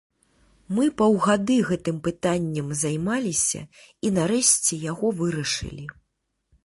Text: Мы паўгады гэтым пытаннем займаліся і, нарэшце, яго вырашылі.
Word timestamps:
Мы 0.75 0.85
паўгады 1.01 1.57
гэтым 1.69 1.99
пытаннем 2.07 2.73
займаліся 2.81 3.61
і, 3.61 4.07
нарэшце, 4.17 4.73
яго 4.93 5.07
вырашылі. 5.21 5.85